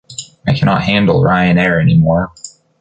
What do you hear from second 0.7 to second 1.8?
handle Ryan Air